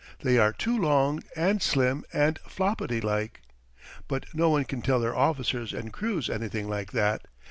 They 0.21 0.39
are 0.39 0.51
too 0.51 0.75
long 0.75 1.23
and 1.35 1.61
slim 1.61 2.05
and 2.11 2.39
floppety 2.49 3.01
like. 3.03 3.41
But 4.07 4.25
no 4.33 4.49
one 4.49 4.63
can 4.65 4.81
tell 4.81 4.99
their 4.99 5.15
officers 5.15 5.73
and 5.75 5.93
crews 5.93 6.27
anything 6.27 6.67
like 6.67 6.91
that. 6.93 7.25